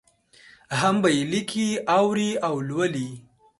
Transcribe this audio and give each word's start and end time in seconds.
هم 0.79 0.95
به 1.01 1.09
یې 1.15 1.23
لیکي، 1.31 1.67
اوري 1.97 2.31
او 2.47 2.53
لولي. 2.69 3.09